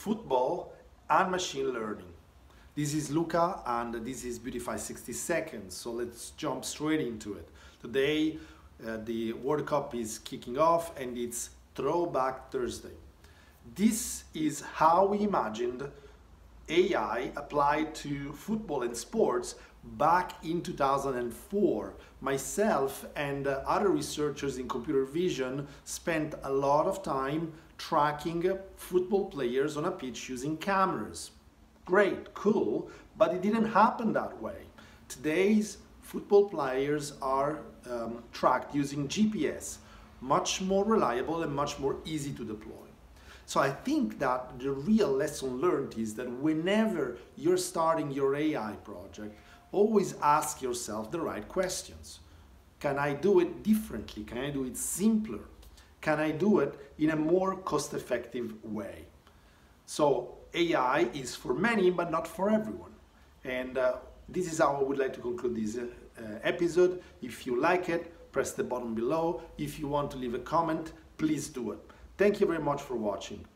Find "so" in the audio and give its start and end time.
5.76-5.90, 43.50-43.58, 59.84-60.36